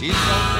[0.00, 0.59] She's so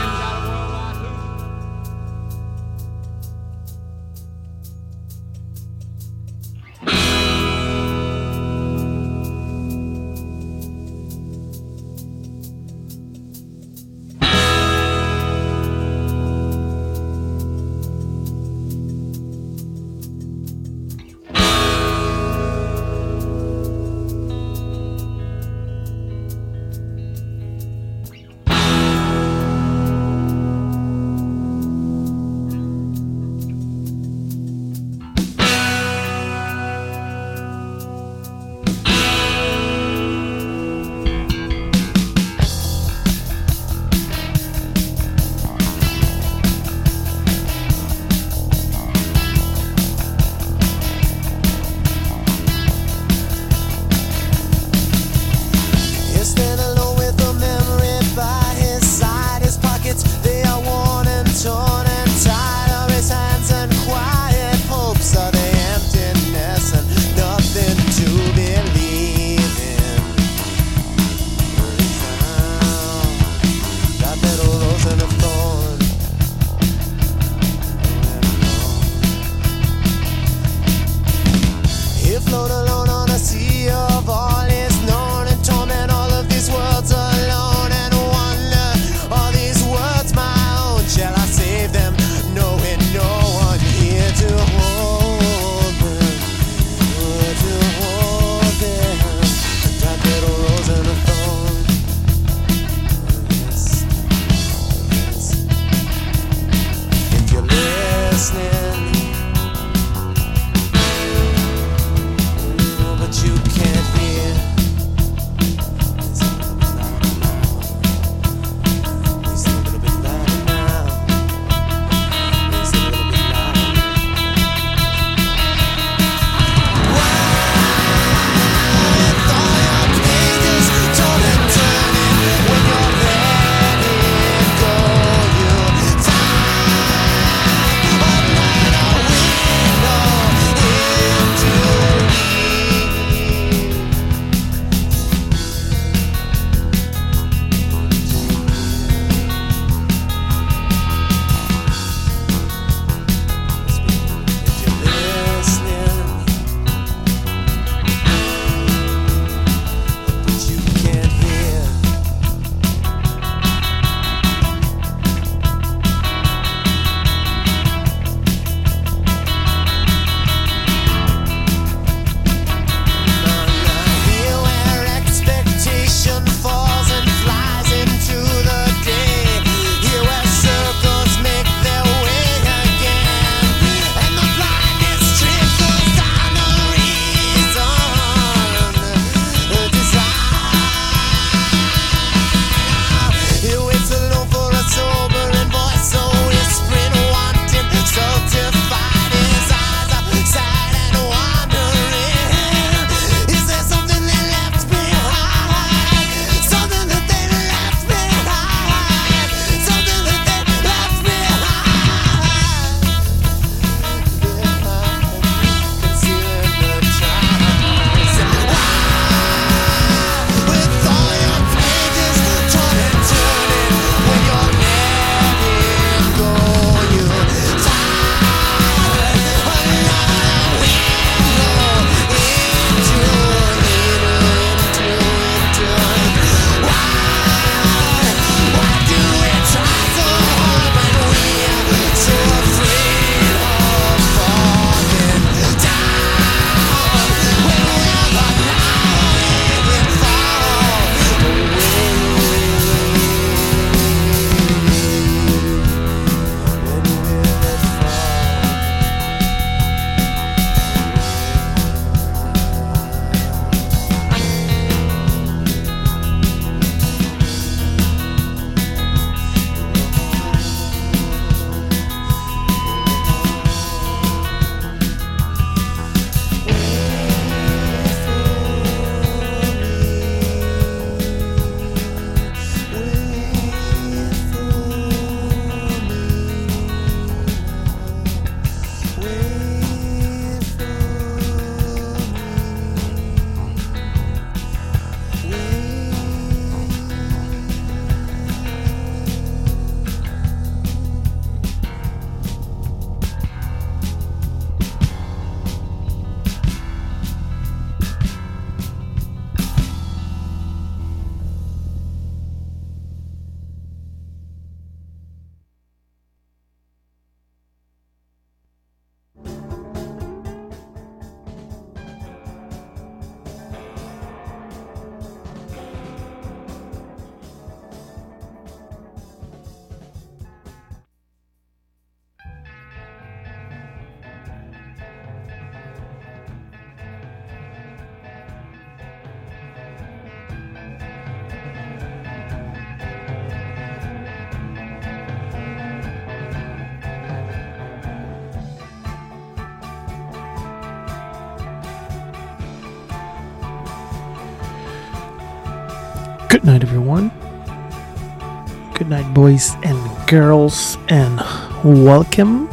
[359.31, 361.21] boys and girls, and
[361.63, 362.49] welcome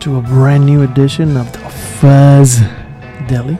[0.00, 2.60] to a brand new edition of the Fuzz
[3.26, 3.56] Deli.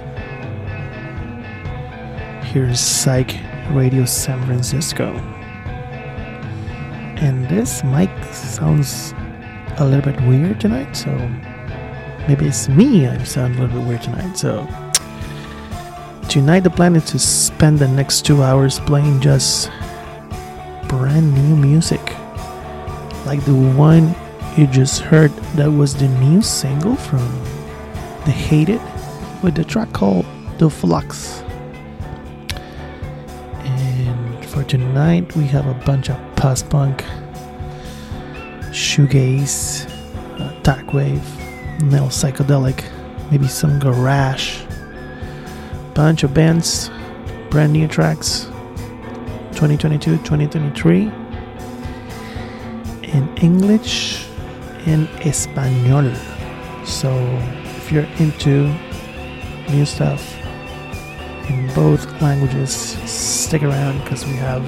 [2.48, 3.34] Here's Psych
[3.70, 5.06] Radio San Francisco.
[7.16, 9.14] And this mic sounds
[9.78, 11.16] a little bit weird tonight, so
[12.28, 14.36] maybe it's me I sound a little bit weird tonight.
[14.36, 14.68] So
[16.28, 19.70] tonight the plan is to spend the next two hours playing just
[20.88, 22.13] brand new music,
[23.26, 24.14] like the one
[24.56, 27.26] you just heard that was the new single from
[28.24, 28.80] The Hated
[29.42, 30.26] with the track called
[30.58, 31.42] The Flux.
[33.64, 37.02] And for tonight, we have a bunch of post punk,
[38.70, 39.90] shoegaze,
[40.62, 41.24] dark wave,
[41.82, 42.84] neo psychedelic,
[43.30, 44.62] maybe some garage.
[45.94, 46.90] Bunch of bands,
[47.50, 48.44] brand new tracks,
[49.52, 51.23] 2022 2023
[53.14, 54.26] in English
[54.86, 56.12] and Espanol.
[56.84, 57.10] So
[57.78, 58.74] if you're into
[59.70, 60.36] new stuff
[61.48, 62.72] in both languages,
[63.08, 64.62] stick around because we have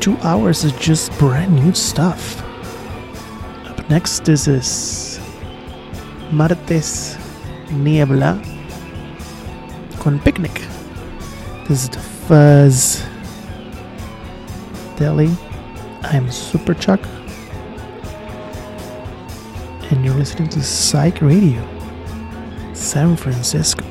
[0.00, 2.40] two hours of just brand new stuff.
[3.66, 5.20] Up next, is this is
[6.30, 7.18] Martes
[7.70, 8.40] Niebla
[9.98, 10.54] con Picnic.
[11.66, 13.04] This is the Fuzz
[14.96, 15.47] Deli.
[16.02, 17.00] I'm Super Chuck.
[19.90, 21.66] And you're listening to Psych Radio,
[22.72, 23.84] San Francisco.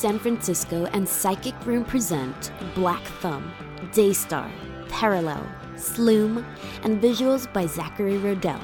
[0.00, 3.52] San Francisco and Psychic Room present Black Thumb,
[3.92, 4.50] Daystar,
[4.88, 6.42] Parallel, Sloom,
[6.84, 8.62] and visuals by Zachary Rodell.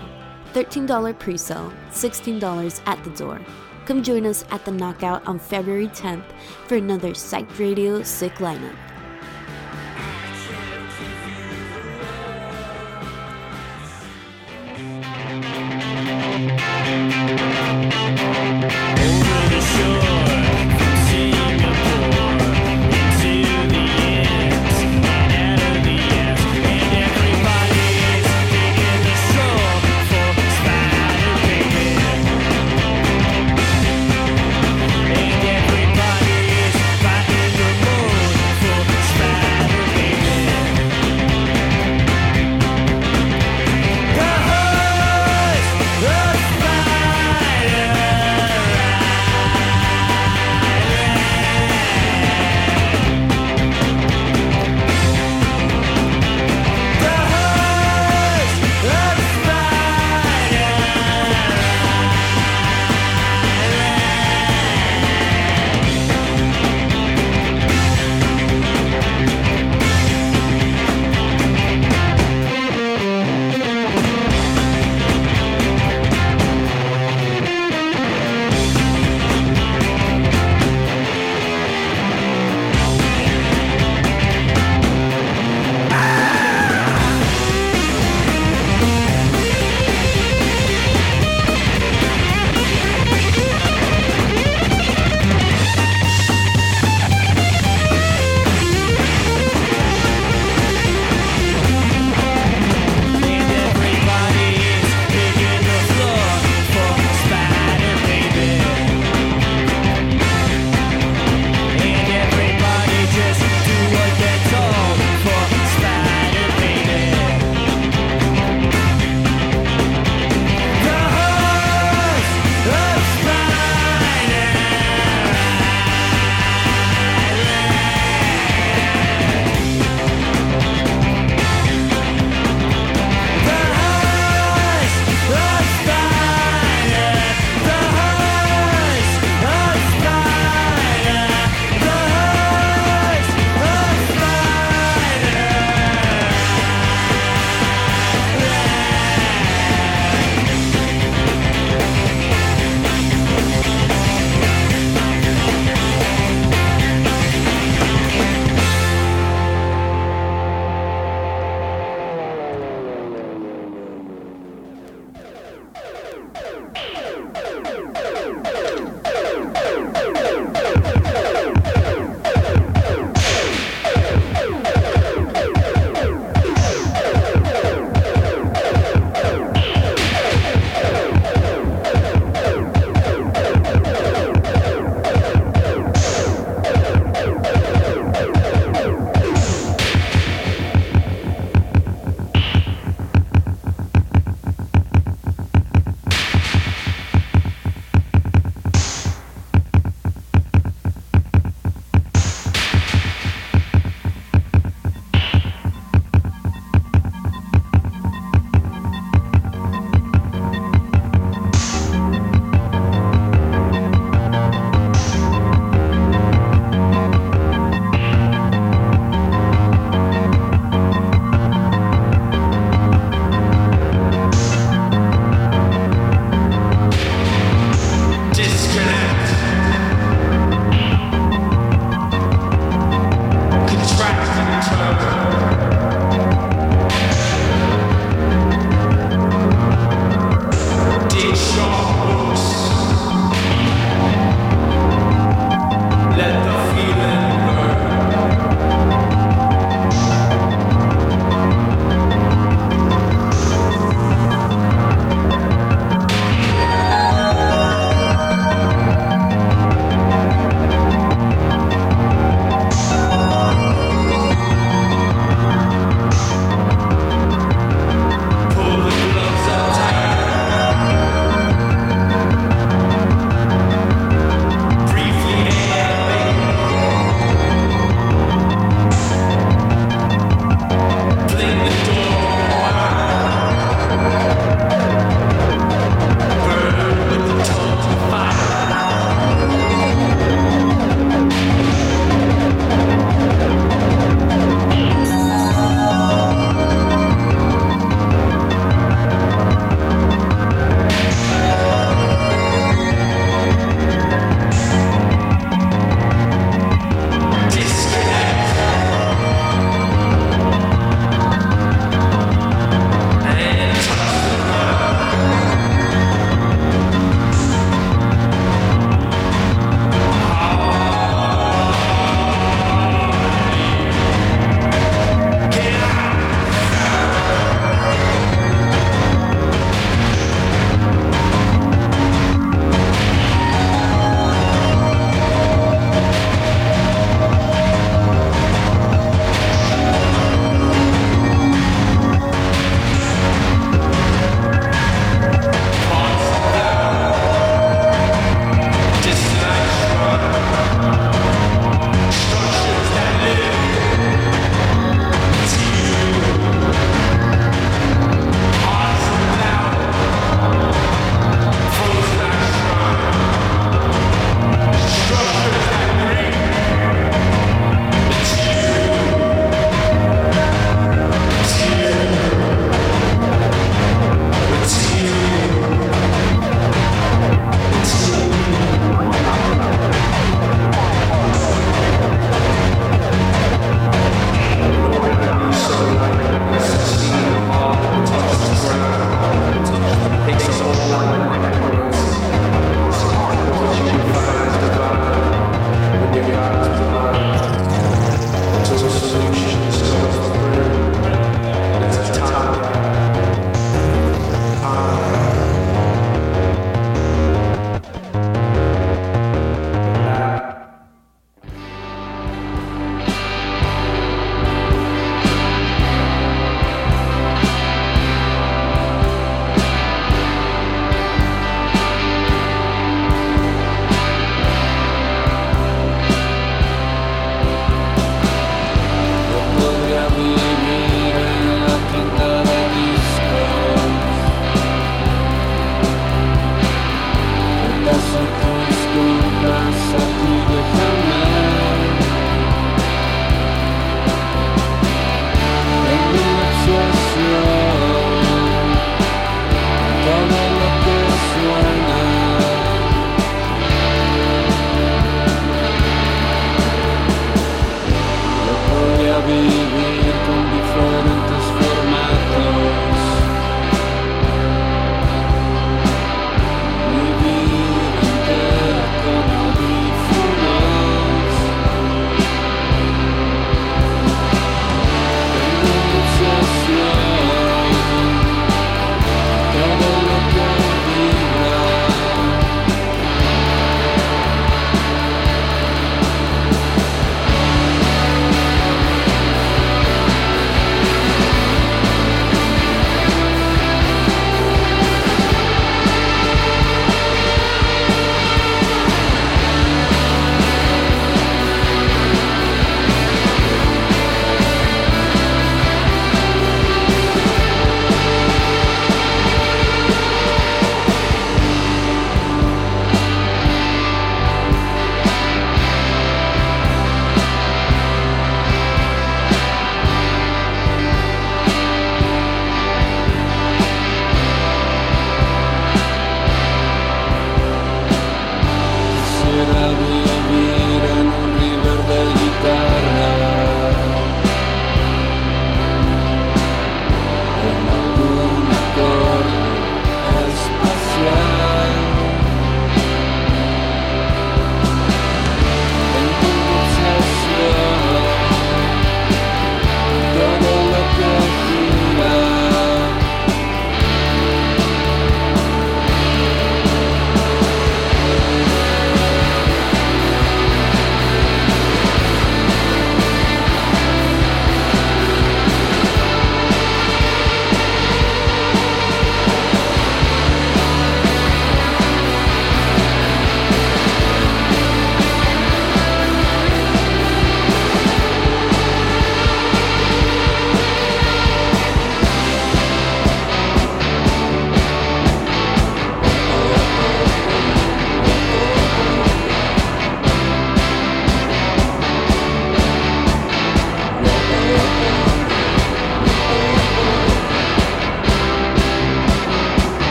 [0.54, 3.38] $13 pre sale, $16 at the door.
[3.84, 6.24] Come join us at the Knockout on February 10th
[6.68, 8.85] for another Psych Radio Sick lineup.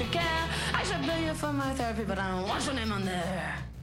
[0.00, 0.48] you care.
[0.74, 3.75] I should bill you for my therapy, but I don't want your name on there.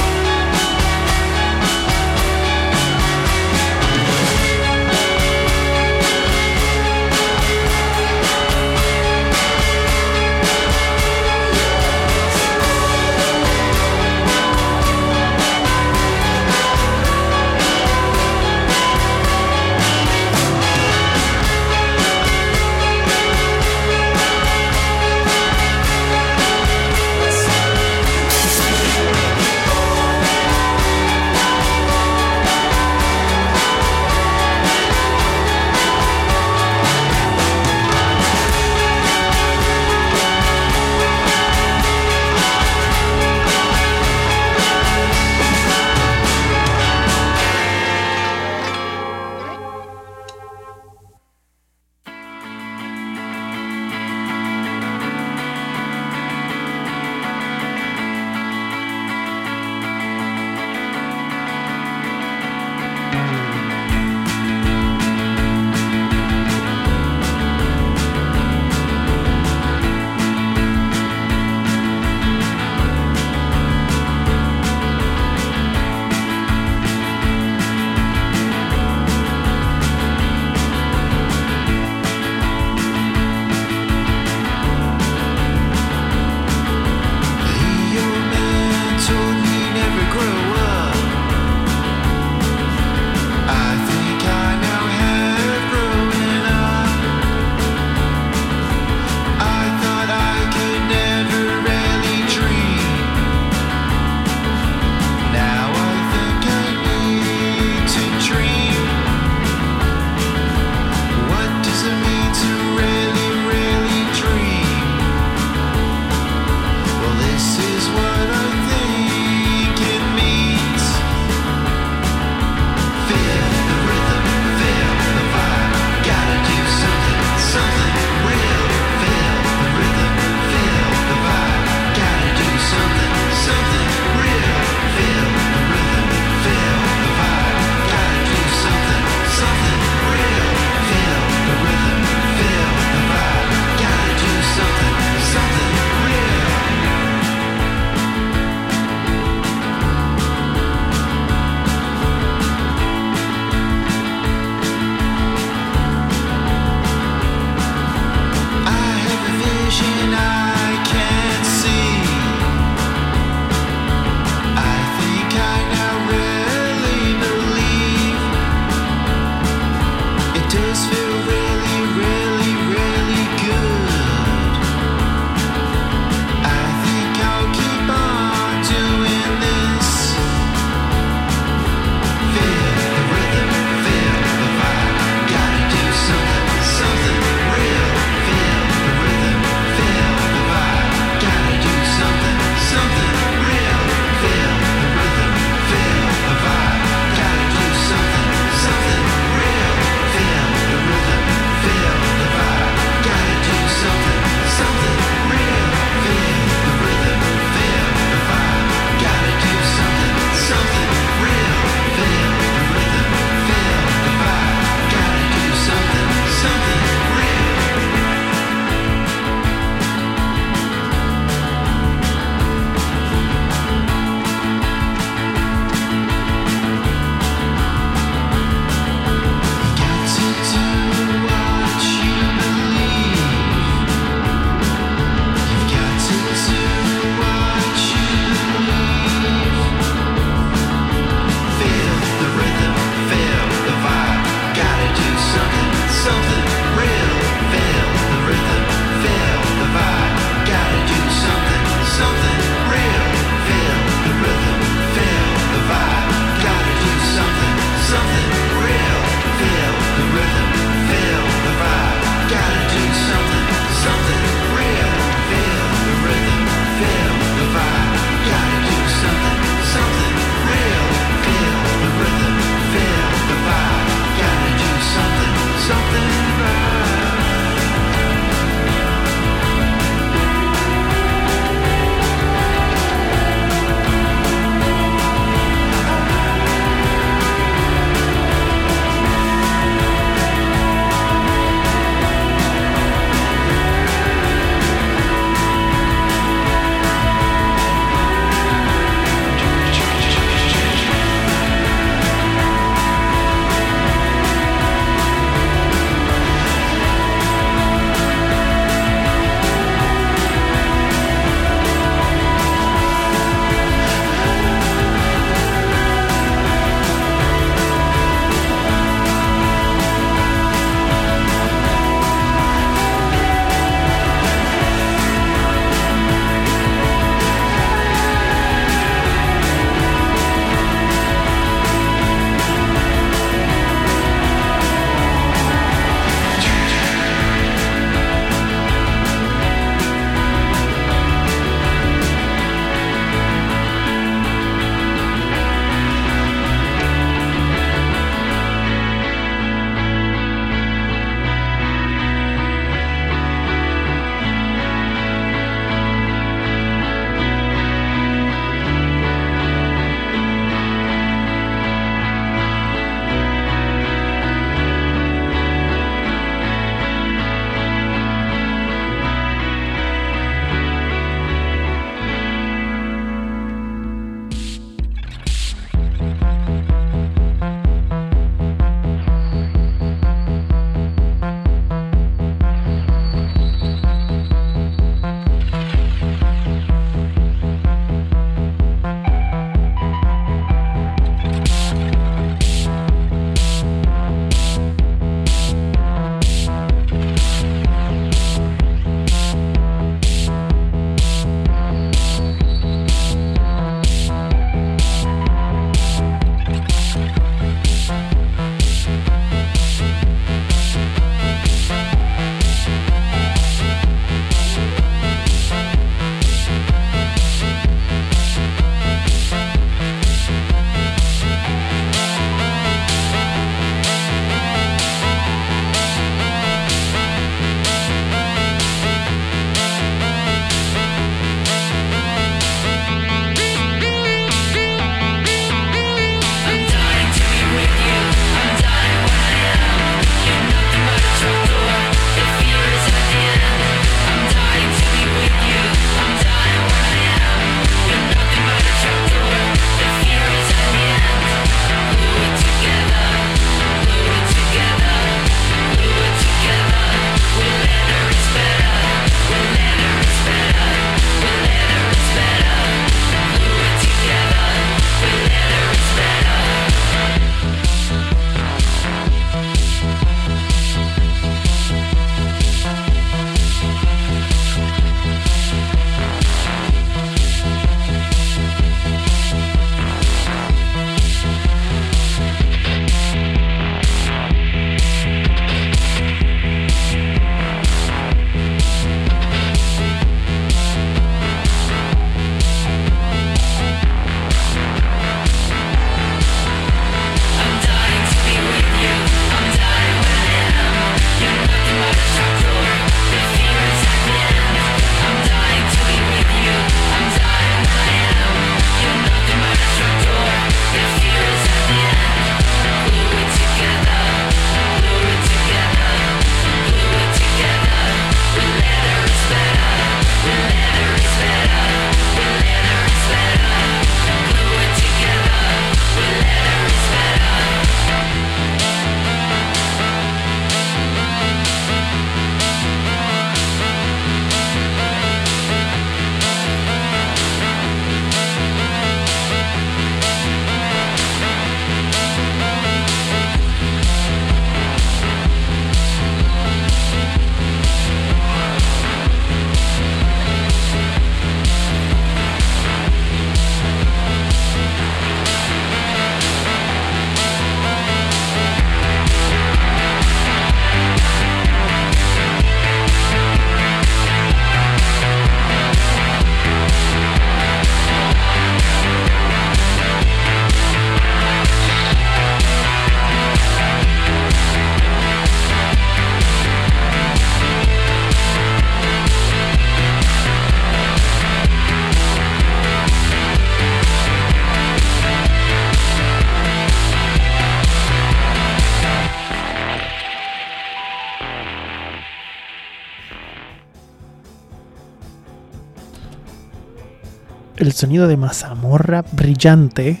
[597.82, 600.00] Sonido de mazamorra brillante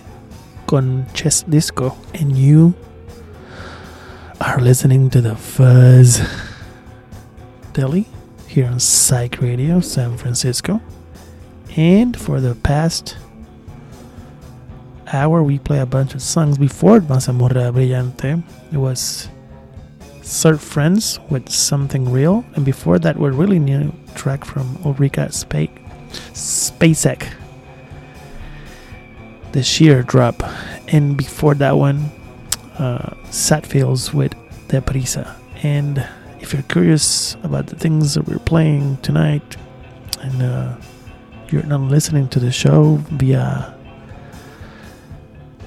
[0.66, 1.96] con chess disco.
[2.14, 2.74] And you
[4.38, 6.20] are listening to the Fuzz
[7.72, 8.06] Deli
[8.46, 10.80] here on Psych Radio San Francisco.
[11.76, 13.16] And for the past
[15.12, 18.44] hour, we play a bunch of songs before Mazamorra Brillante.
[18.72, 19.28] It was
[20.22, 25.66] Surf Friends with Something Real, and before that, we're really new track from Ulrika Spa-
[26.32, 27.26] Spacek,
[29.52, 30.42] The Sheer Drop,
[30.88, 32.10] and before that one,
[32.78, 34.34] uh, Satfields with
[34.68, 35.36] the Deprisa.
[35.62, 36.06] And
[36.40, 39.56] if you're curious about the things that we're playing tonight,
[40.20, 40.76] and uh,
[41.50, 43.74] you're not listening to the show via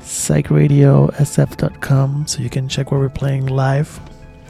[0.01, 3.99] psychradiosf.com so you can check where we're playing live.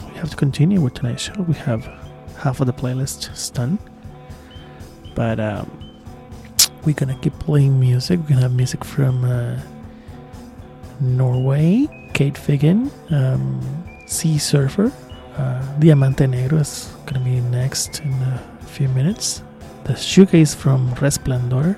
[0.08, 1.42] we have to continue with tonight's show.
[1.42, 1.86] We have
[2.38, 3.80] half of the playlist done.
[5.14, 5.70] But um,
[6.86, 8.20] we're gonna keep playing music.
[8.20, 9.60] We're gonna have music from uh,
[11.00, 13.62] Norway, Kate Figgin, um,
[14.08, 14.92] Sea Surfer,
[15.38, 19.42] uh, Diamante Negro is gonna be next in a few minutes.
[19.86, 21.78] The shoegaze from Resplendor,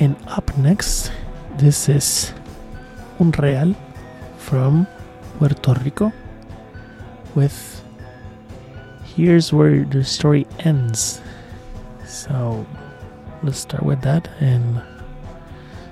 [0.00, 1.12] and up next,
[1.58, 2.32] this is
[3.20, 3.76] Un Real
[4.38, 4.86] from
[5.38, 6.10] Puerto Rico.
[7.34, 7.84] With
[9.04, 11.20] here's where the story ends.
[12.06, 12.66] So
[13.42, 14.80] let's start with that and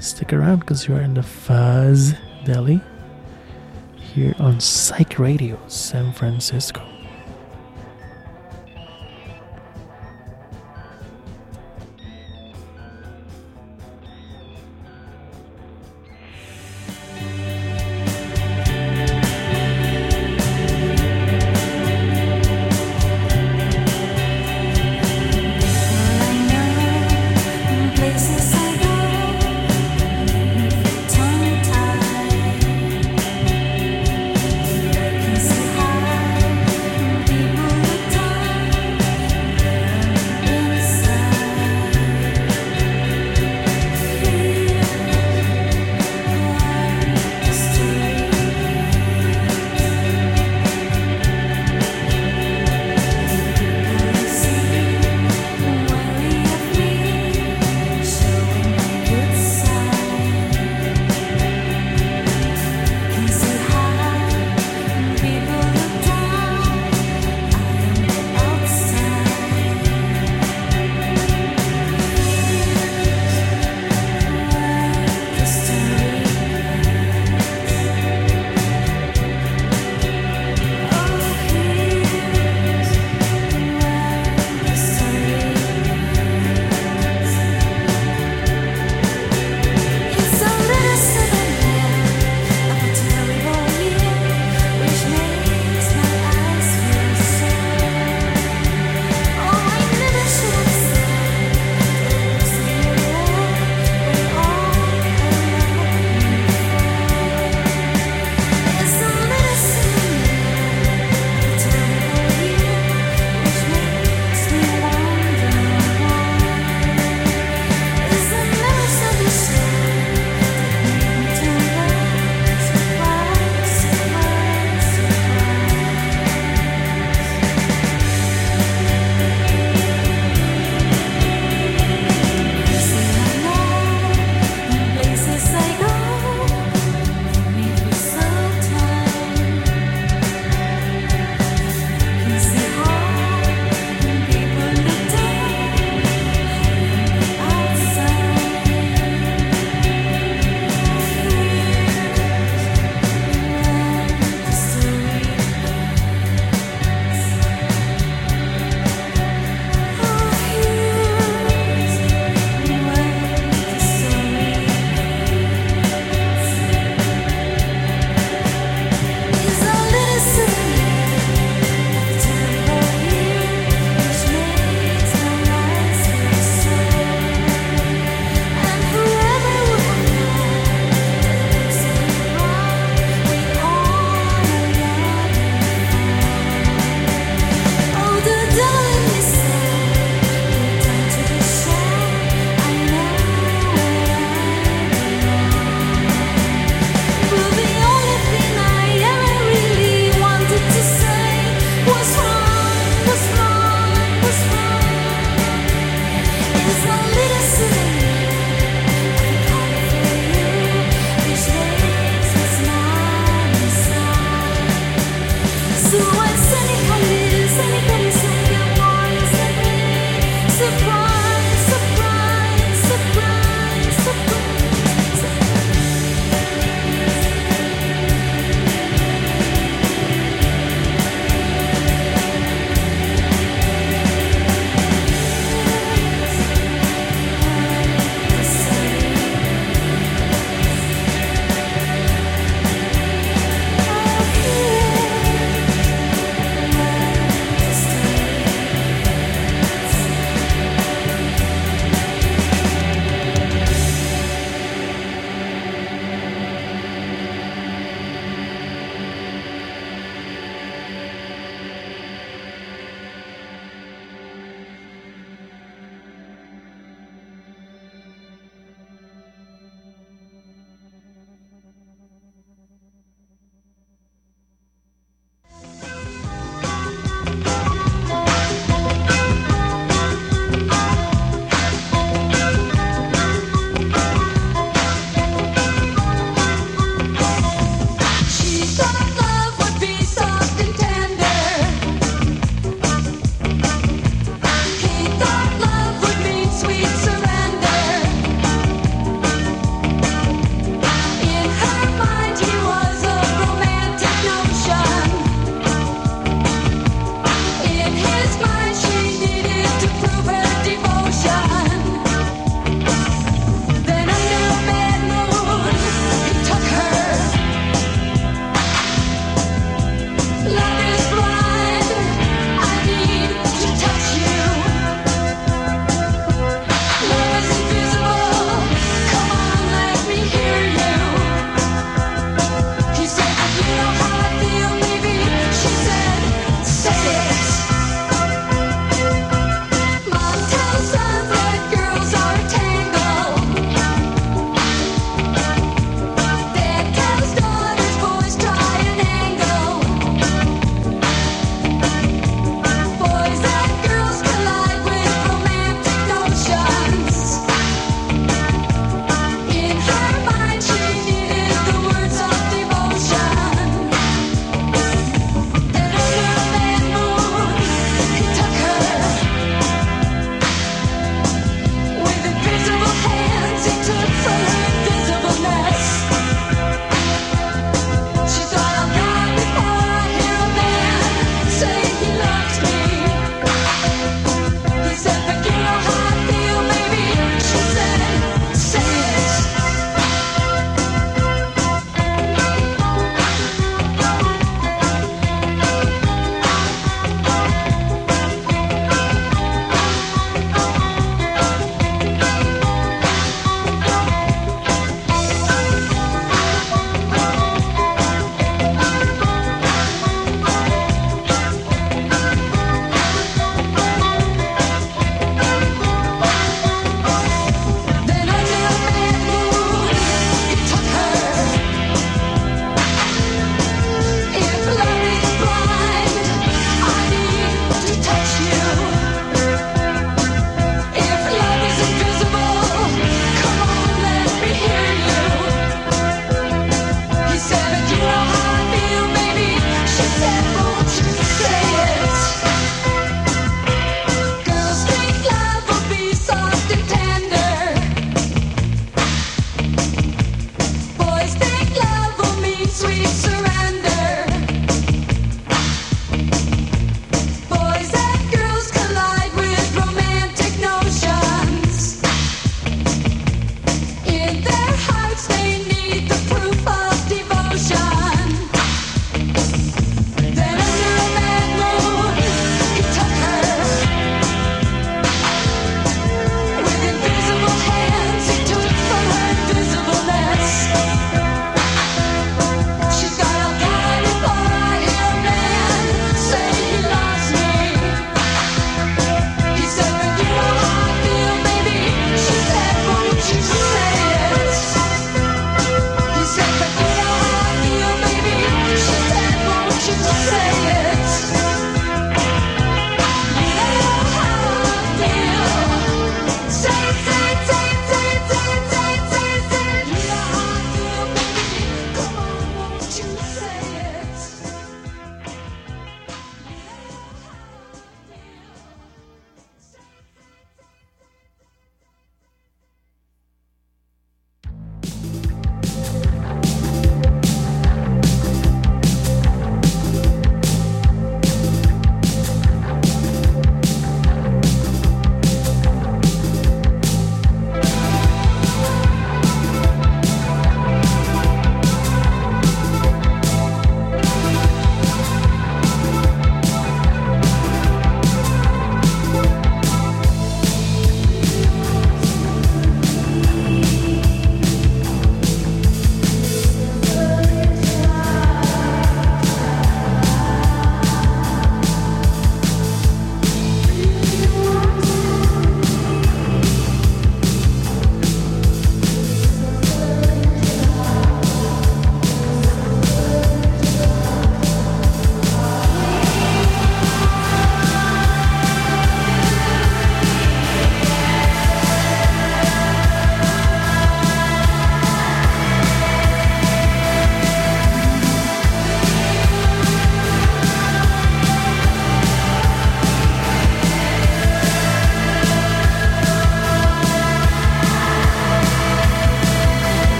[0.00, 2.80] stick around because you are in the Fuzz Deli
[3.96, 6.80] here on Psych Radio San Francisco.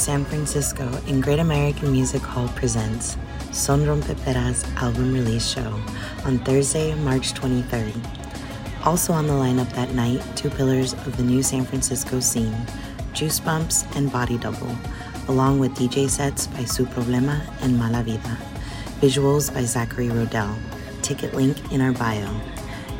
[0.00, 3.18] San Francisco and Great American Music Hall presents
[3.52, 5.78] Son Rompeperas album release show
[6.24, 7.94] on Thursday, March 23rd.
[8.86, 12.56] Also on the lineup that night, two pillars of the new San Francisco scene,
[13.12, 14.74] Juice Bumps and Body Double,
[15.28, 18.38] along with DJ sets by Su Problema and Mala Vida.
[19.02, 20.56] Visuals by Zachary Rodell.
[21.02, 22.40] Ticket link in our bio.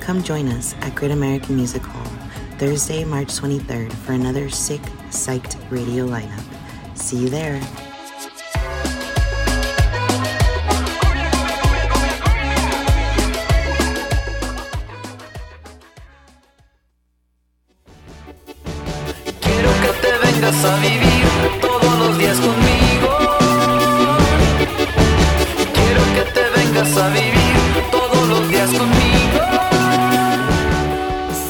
[0.00, 2.12] Come join us at Great American Music Hall
[2.58, 6.49] Thursday, March 23rd for another sick, psyched radio lineup.
[7.10, 7.58] See you there.
[19.40, 21.26] Quiero que te vengas a vivir
[21.60, 23.08] todos los días conmigo.
[25.74, 29.40] Quiero que te vengas a vivir todos los días conmigo.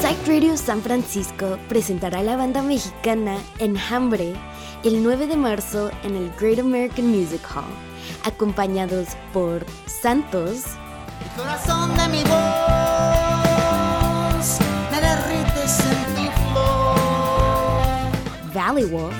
[0.01, 4.33] Psych Radio San Francisco presentará a la banda mexicana Enjambre
[4.83, 7.63] el 9 de marzo en el Great American Music Hall,
[8.23, 10.63] acompañados por Santos,
[11.37, 12.31] Corazón de mi voz,
[14.91, 16.95] me derrites en tu flor.
[18.53, 19.15] Valley Wolf,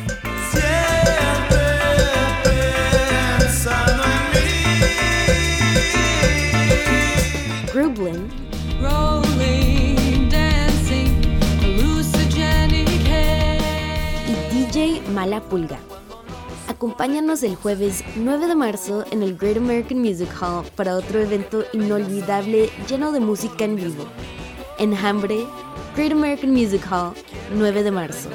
[15.21, 15.77] Mala Pulga.
[16.67, 21.63] Acompáñanos el jueves 9 de marzo en el Great American Music Hall para otro evento
[21.73, 24.05] inolvidable lleno de música en vivo.
[24.79, 25.45] Enjambre,
[25.95, 27.13] Great American Music Hall,
[27.53, 28.29] 9 de marzo.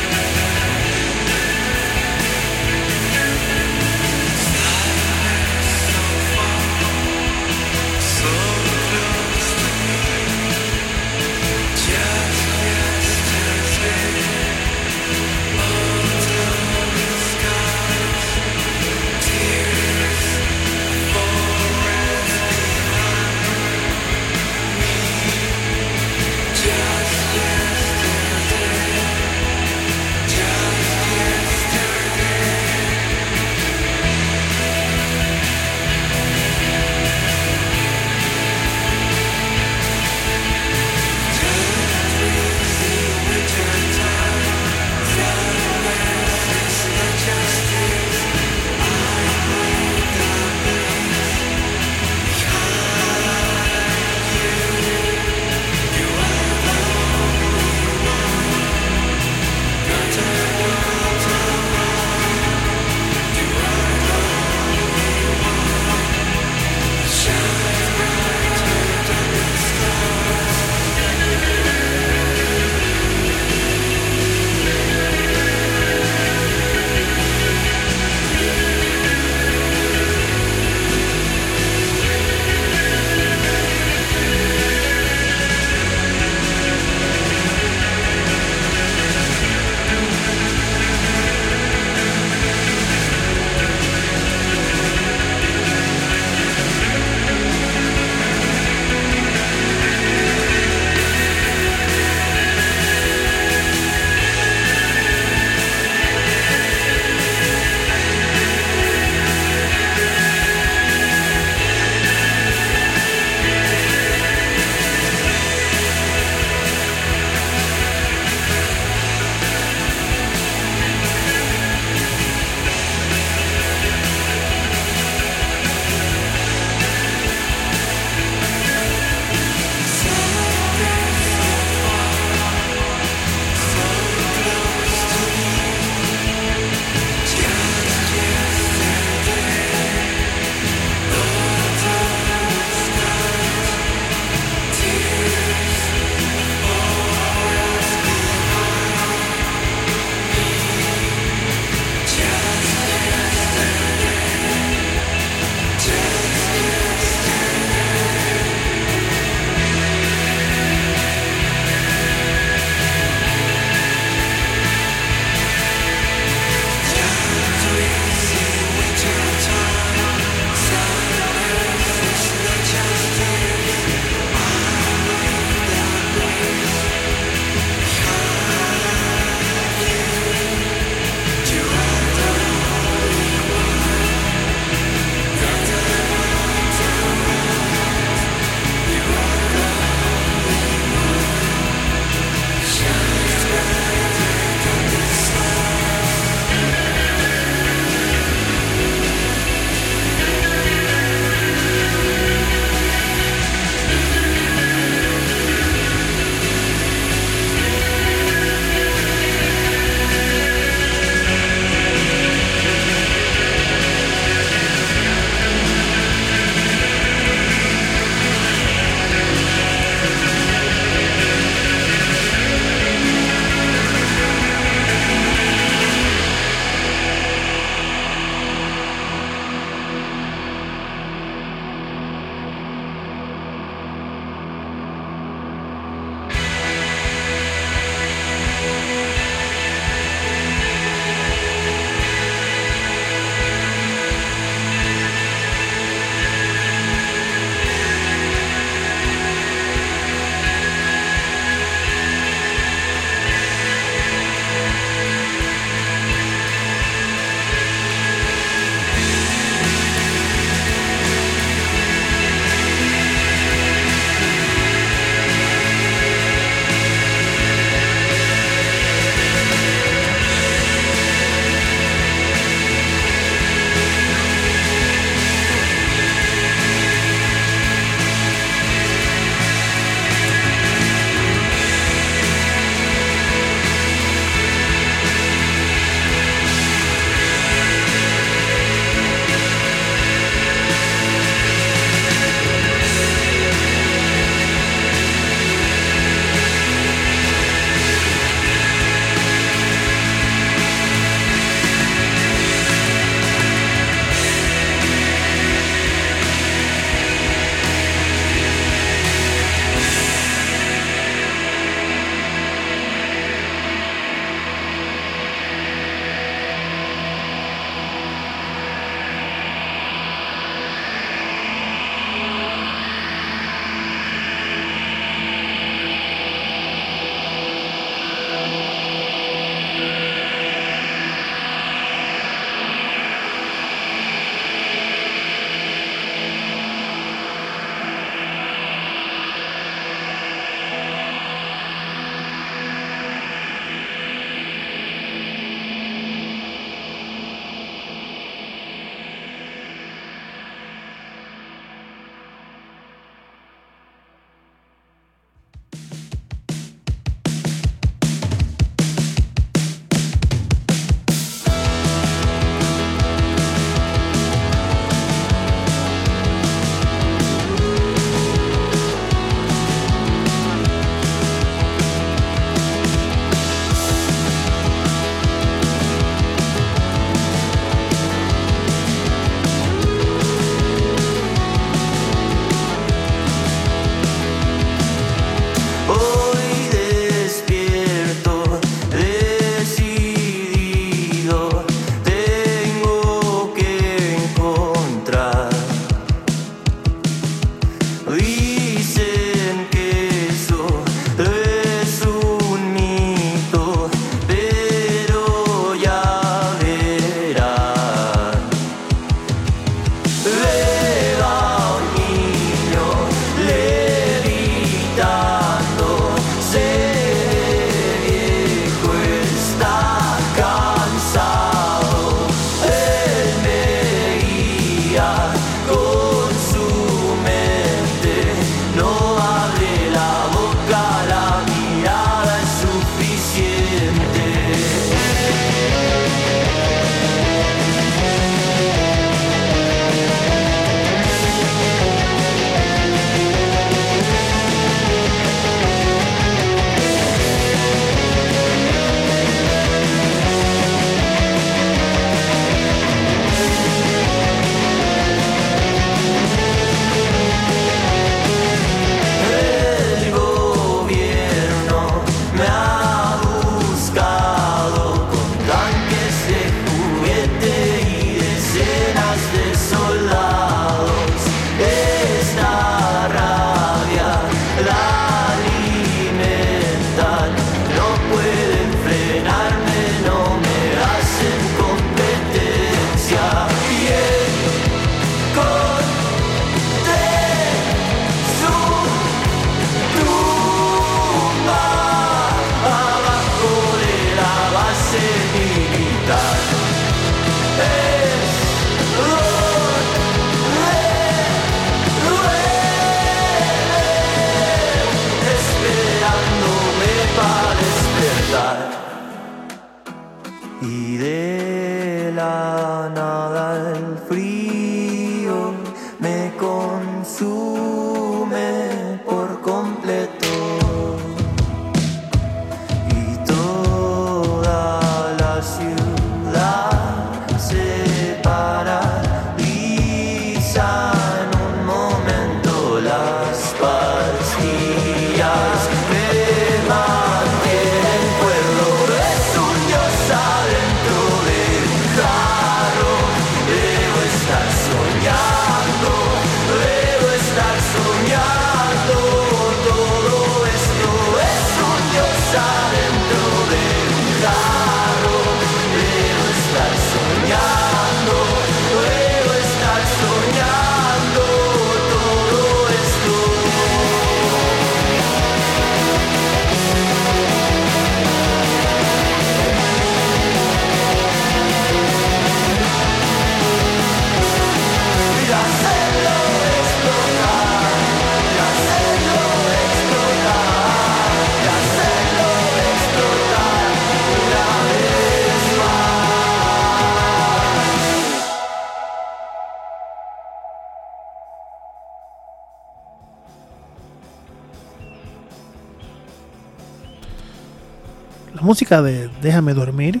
[598.40, 600.00] La música de Déjame dormir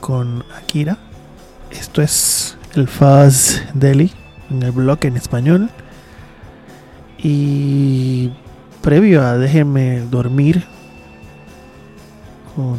[0.00, 0.98] con Akira.
[1.70, 4.10] Esto es el Fuzz Deli
[4.50, 5.70] en el bloque en español.
[7.18, 8.32] Y
[8.80, 10.64] previo a Déjeme dormir
[12.56, 12.78] con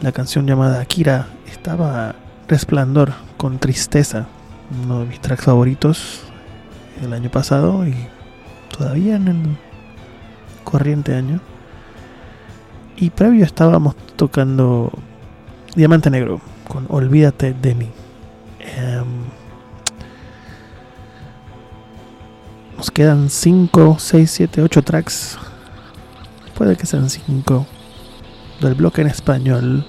[0.00, 2.14] la canción llamada Akira estaba
[2.48, 4.28] Resplandor con Tristeza,
[4.82, 6.22] uno de mis tracks favoritos
[7.02, 7.94] el año pasado y
[8.74, 9.56] todavía en el
[10.64, 11.38] corriente año.
[13.00, 14.90] Y previo estábamos tocando
[15.76, 17.88] Diamante Negro con Olvídate de mí.
[18.58, 19.04] Em,
[22.76, 25.38] nos quedan 5, 6, 7, 8 tracks.
[26.56, 27.66] Puede que sean 5
[28.60, 29.86] del bloque en español.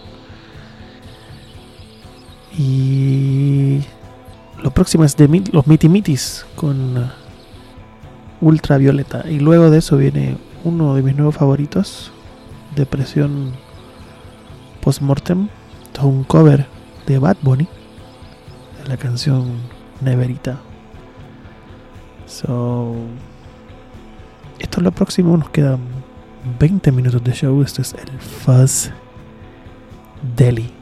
[2.55, 3.79] Y
[4.61, 7.11] lo próximo es de los Miti Mitis con
[8.39, 9.27] Ultravioleta.
[9.27, 12.11] Y luego de eso viene uno de mis nuevos favoritos,
[12.79, 13.51] Depresión
[14.79, 15.49] Postmortem.
[15.83, 16.65] Esto es un cover
[17.05, 17.67] de Bad Bunny
[18.77, 19.57] de la canción
[19.99, 20.61] Neverita.
[22.25, 22.95] So,
[24.59, 25.35] esto es lo próximo.
[25.35, 25.79] Nos quedan
[26.57, 27.61] 20 minutos de show.
[27.61, 28.91] Esto es el Fuzz
[30.37, 30.78] Deli.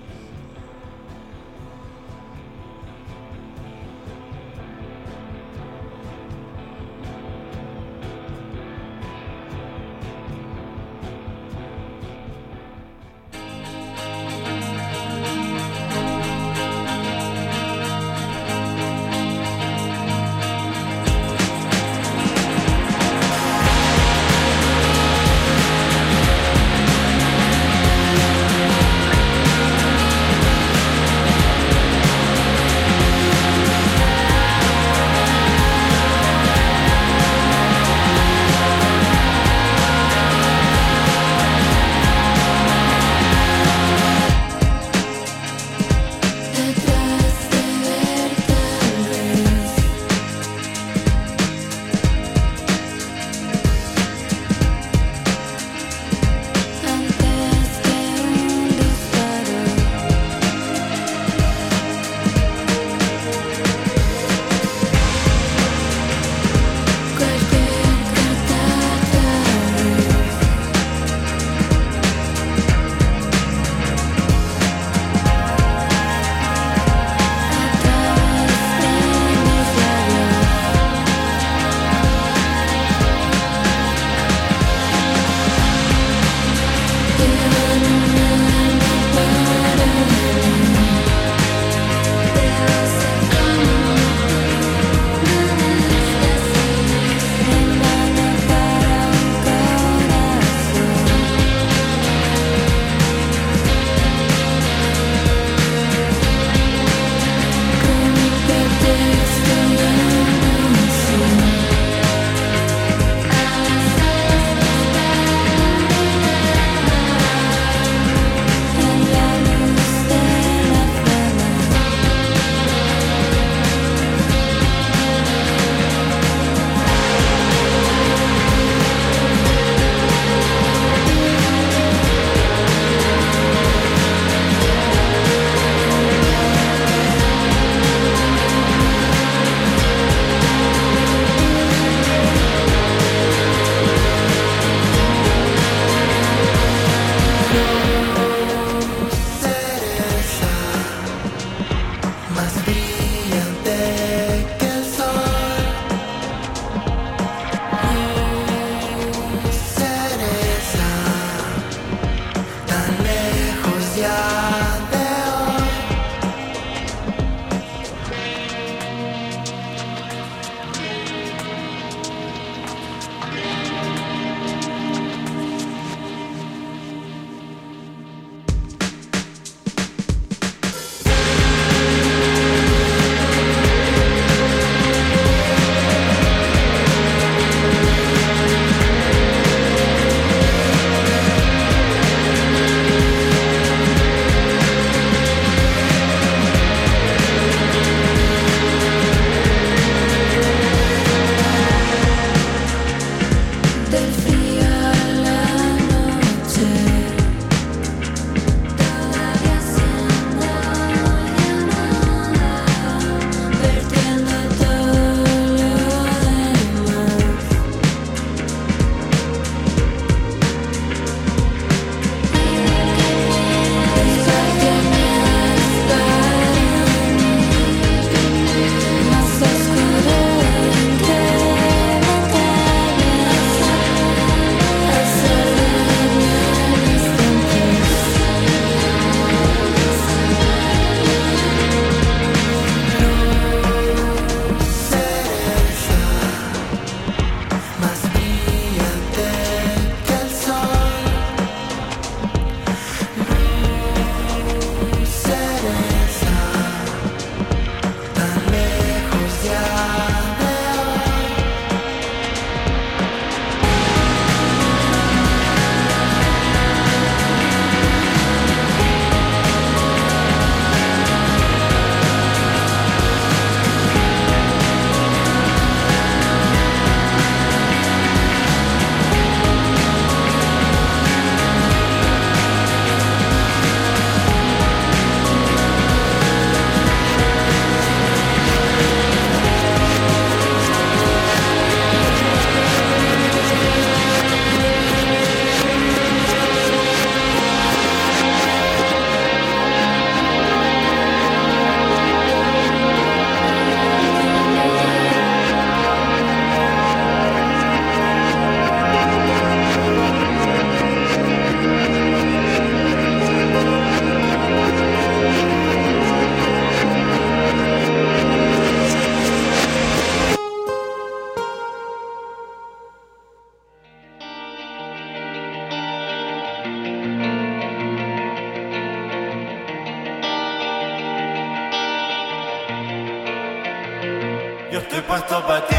[335.29, 335.76] Yo estoy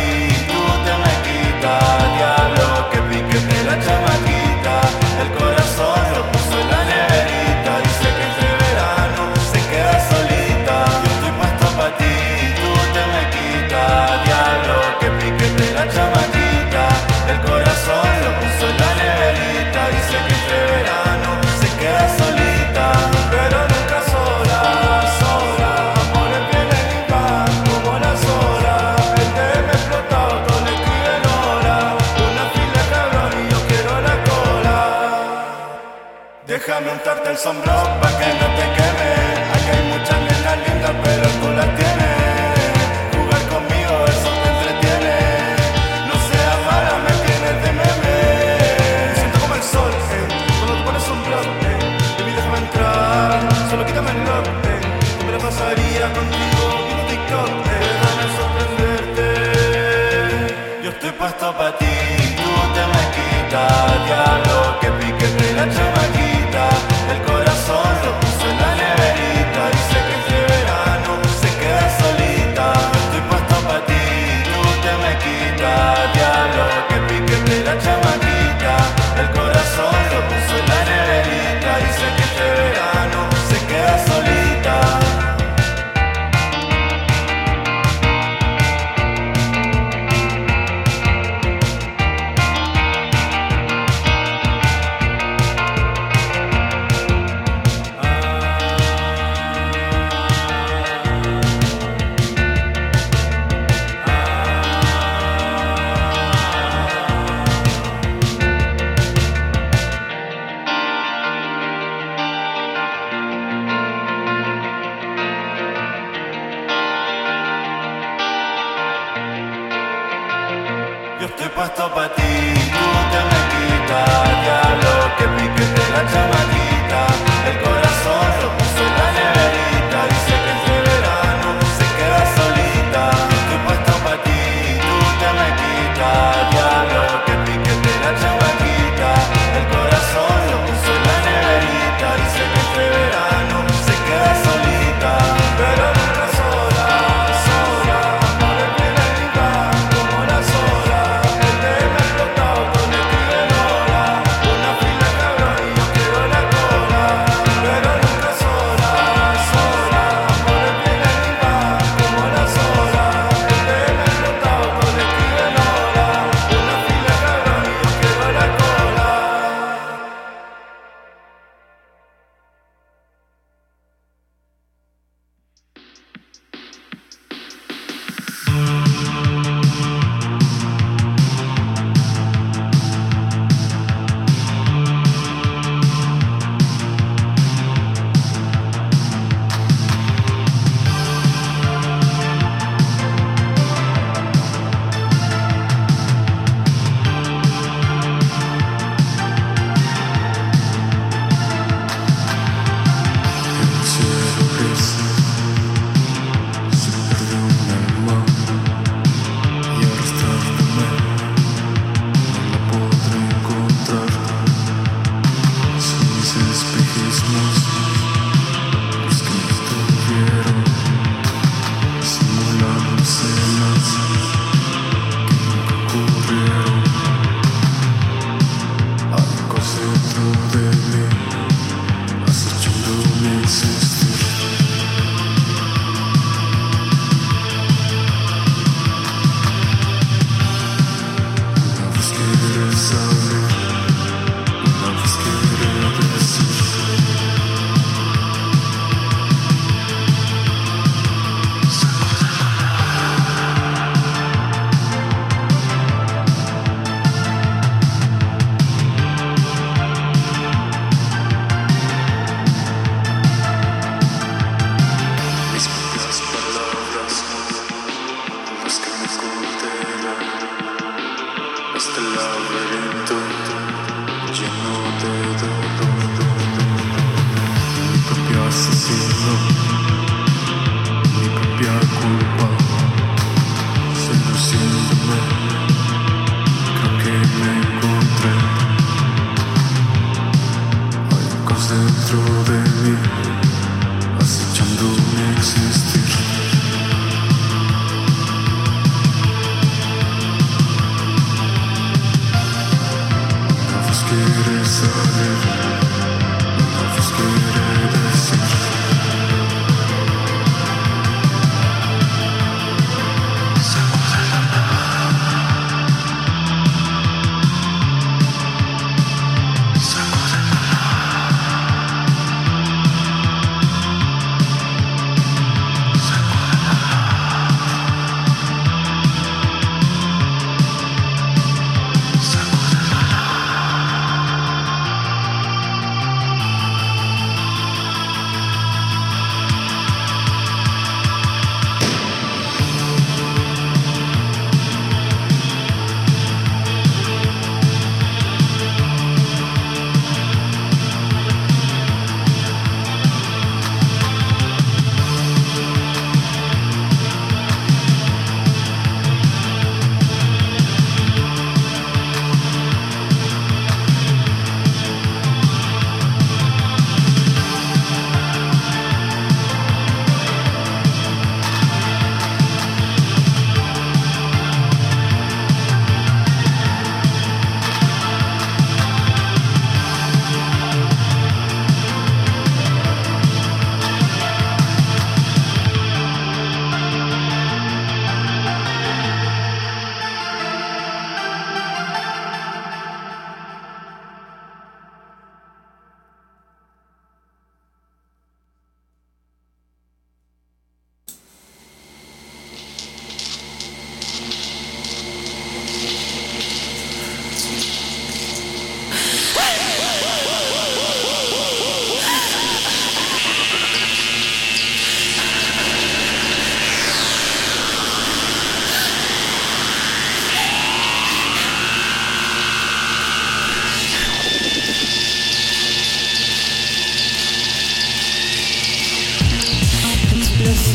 [204.58, 204.97] regresa.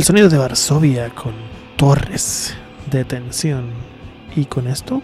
[0.00, 1.34] el sonido de Varsovia con
[1.76, 2.54] torres
[2.90, 3.70] de tensión.
[4.34, 5.02] Y con esto,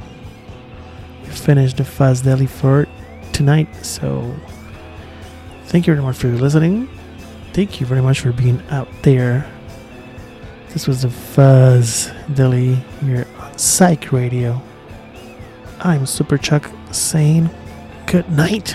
[1.23, 2.89] we finished the Fuzz Deli for
[3.32, 3.68] tonight.
[3.85, 4.35] So,
[5.66, 6.89] thank you very much for listening.
[7.52, 9.44] Thank you very much for being out there.
[10.73, 14.62] This was the Fuzz Deli here on Psych Radio.
[15.81, 17.51] I'm Super Chuck saying
[18.06, 18.74] good night.